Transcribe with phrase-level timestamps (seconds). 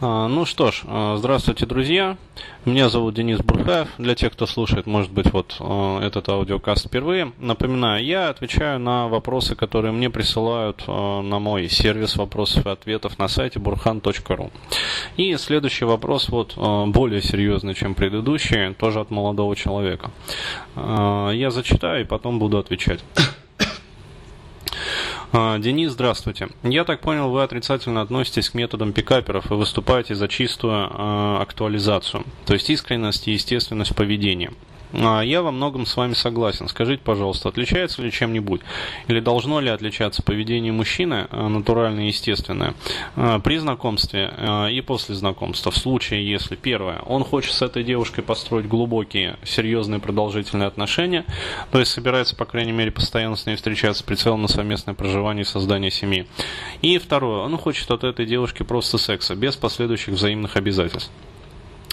[0.00, 2.16] А, ну что ж, а, здравствуйте, друзья.
[2.64, 3.88] Меня зовут Денис Бурхаев.
[3.96, 7.32] Для тех, кто слушает, может быть, вот а, этот аудиокаст впервые.
[7.38, 13.28] Напоминаю, я отвечаю на вопросы, которые мне присылают на мой сервис вопросов и ответов на
[13.28, 14.50] сайте burhan.ru.
[15.16, 20.10] И следующий вопрос, вот более серьезный, чем предыдущий, тоже от молодого человека.
[20.76, 23.00] Я зачитаю и потом буду отвечать.
[25.36, 26.48] А, Денис, здравствуйте.
[26.62, 32.22] Я так понял, вы отрицательно относитесь к методам пикаперов и выступаете за чистую э, актуализацию,
[32.46, 34.52] то есть искренность и естественность поведения.
[34.96, 36.68] А, я во многом с вами согласен.
[36.68, 38.60] Скажите, пожалуйста, отличается ли чем-нибудь?
[39.08, 42.74] Или должно ли отличаться поведение мужчины, а, натуральное и естественное,
[43.16, 44.32] а, при знакомстве
[44.70, 45.70] и после знакомства?
[45.70, 51.24] В случае, если, первое, он хочет с этой девушкой построить глубокие, серьезные, продолжительные отношения,
[51.70, 55.46] то есть собирается, по крайней мере, постоянно с ней встречаться, прицелом на совместное проживание и
[55.46, 56.26] создание семьи.
[56.82, 61.10] И второе, он хочет от этой девушки просто секса, без последующих взаимных обязательств.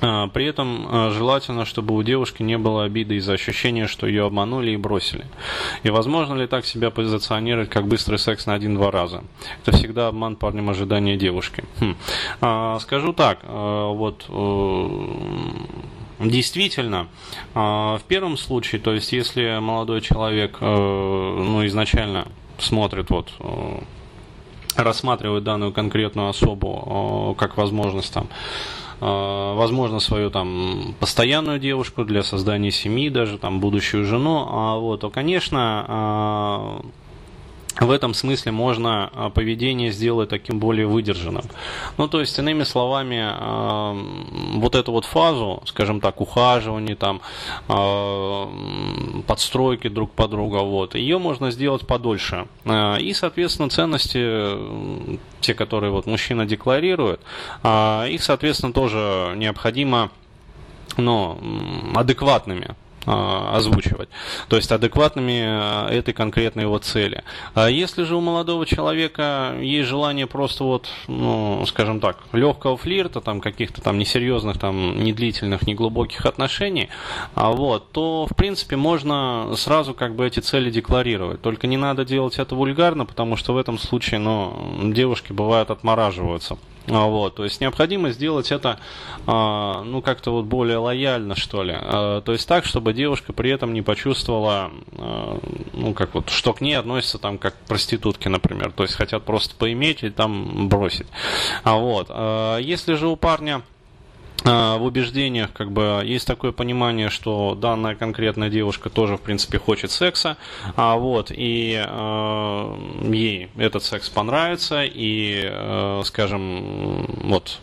[0.00, 4.26] А, при этом а, желательно, чтобы у девушки не было обиды из-за ощущения, что ее
[4.26, 5.26] обманули и бросили.
[5.82, 9.24] И возможно ли так себя позиционировать, как быстрый секс на один-два раза?
[9.64, 11.64] Это всегда обман парнем ожидания девушки.
[11.80, 11.96] Хм.
[12.40, 14.88] А, скажу так, а, вот э,
[16.20, 17.08] действительно,
[17.54, 23.80] в первом случае, то есть если молодой человек, э, ну изначально смотрит вот э,
[24.76, 28.28] рассматривает данную конкретную особу как возможность там
[29.00, 35.10] возможно, свою там постоянную девушку для создания семьи, даже там будущую жену, а вот, то,
[35.10, 36.88] конечно, э,
[37.80, 41.44] в этом смысле можно а, поведение сделать таким более выдержанным.
[41.96, 43.96] Ну, то есть, иными словами, а,
[44.54, 47.20] вот эту вот фазу, скажем так, ухаживания, там,
[47.68, 48.50] а,
[49.26, 52.46] подстройки друг по другу, вот, ее можно сделать подольше.
[53.00, 57.20] И, соответственно, ценности, те, которые вот мужчина декларирует,
[57.64, 60.10] их, соответственно, тоже необходимо
[60.96, 61.38] ну,
[61.94, 62.74] адекватными.
[63.10, 64.10] А, озвучивать.
[64.48, 67.24] То есть адекватными а, этой конкретной его цели.
[67.54, 73.22] А если же у молодого человека есть желание просто вот, ну, скажем так, легкого флирта,
[73.22, 76.90] там каких-то там несерьезных, там, не длительных, не глубоких отношений,
[77.34, 81.40] а вот, то, в принципе, можно сразу как бы эти цели декларировать.
[81.40, 86.58] Только не надо делать это вульгарно, потому что в этом случае, ну, девушки бывают отмораживаются.
[86.90, 88.78] А, вот, то есть необходимо сделать это,
[89.26, 91.74] а, ну, как-то вот более лояльно, что ли.
[91.76, 94.70] А, то есть так, чтобы девушка при этом не почувствовала,
[95.72, 98.72] ну, как вот, что к ней относятся там как к проститутке, например.
[98.72, 101.06] То есть хотят просто поиметь и там бросить.
[101.64, 102.08] А вот,
[102.60, 103.62] если же у парня
[104.44, 109.90] в убеждениях как бы есть такое понимание, что данная конкретная девушка тоже в принципе хочет
[109.90, 110.36] секса,
[110.76, 112.76] а вот и э,
[113.12, 117.58] ей этот секс понравится и, э, скажем, вот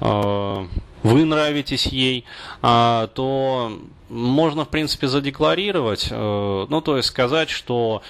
[0.00, 0.66] э,
[1.02, 2.24] вы нравитесь ей,
[2.62, 3.72] э, то
[4.10, 8.02] можно в принципе задекларировать, э, ну то есть сказать, что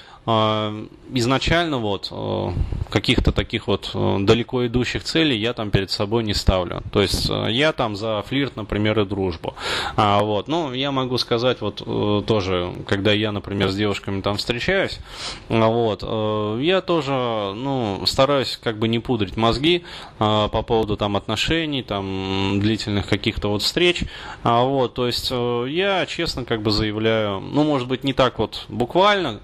[1.13, 2.49] изначально вот э,
[2.91, 6.83] каких-то таких вот э, далеко идущих целей я там перед собой не ставлю.
[6.93, 9.55] То есть э, я там за флирт, например, и дружбу.
[9.97, 11.83] А, вот, ну, я могу сказать вот
[12.27, 14.99] тоже, когда я, например, с девушками там встречаюсь,
[15.49, 16.03] вот,
[16.61, 17.13] я тоже,
[17.55, 19.85] ну, стараюсь как бы не пудрить мозги
[20.19, 24.05] по поводу там отношений, там длительных каких-то вот встреч,
[24.43, 28.67] а, вот, то есть я честно как бы заявляю, ну, может быть, не так вот
[28.69, 29.41] буквально,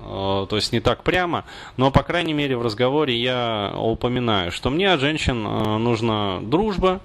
[0.49, 1.45] то есть не так прямо,
[1.77, 7.01] но, по крайней мере, в разговоре я упоминаю, что мне от женщин э, нужна дружба,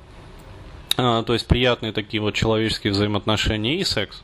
[0.98, 4.24] э, то есть приятные такие вот человеческие взаимоотношения и секс.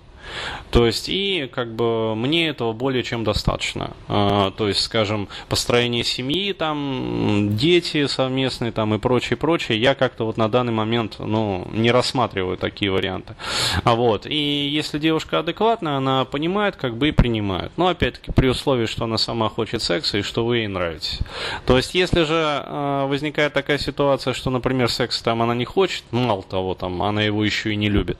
[0.71, 3.91] То есть, и как бы мне этого более чем достаточно.
[4.07, 10.25] А, то есть, скажем, построение семьи, там, дети совместные, там, и прочее, прочее, я как-то
[10.25, 13.35] вот на данный момент, ну, не рассматриваю такие варианты.
[13.83, 17.71] А вот, и если девушка адекватная, она понимает, как бы и принимает.
[17.77, 21.19] Но, опять-таки, при условии, что она сама хочет секса и что вы ей нравитесь.
[21.65, 26.03] То есть, если же э, возникает такая ситуация, что, например, секс там она не хочет,
[26.11, 28.19] мало того, там, она его еще и не любит,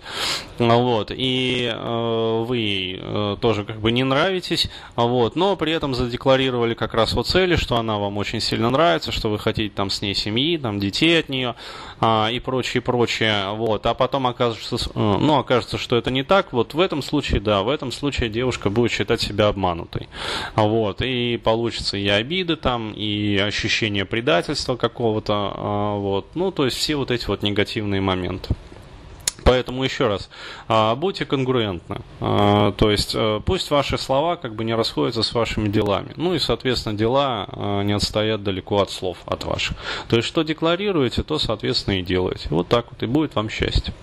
[0.58, 1.74] вот, и
[2.48, 7.28] вы э, тоже как бы не нравитесь, вот, но при этом задекларировали как раз вот
[7.28, 10.80] цели, что она вам очень сильно нравится, что вы хотите там с ней семьи, там
[10.80, 11.56] детей от нее
[12.00, 16.54] а, и прочее, прочее, вот, а потом окажется, э, ну, окажется, что это не так,
[16.54, 20.10] вот в этом случае, да, в этом случае девушка будет считать себя обманутой,
[20.56, 26.78] вот, и получится и обиды там, и ощущение предательства какого-то, а, вот, ну, то есть
[26.78, 28.56] все вот эти вот негативные моменты.
[29.48, 30.30] Поэтому еще раз,
[30.68, 32.02] а, будьте конгруентны.
[32.20, 36.12] А, то есть э, пусть ваши слова как бы не расходятся с вашими делами.
[36.18, 39.78] Ну и, соответственно, дела а, не отстоят далеко от слов, от ваших.
[40.10, 42.48] То есть что декларируете, то, соответственно, и делаете.
[42.50, 43.94] Вот так вот, и будет вам счастье.